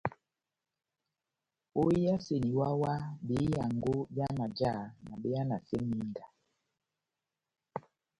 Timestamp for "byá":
4.13-4.27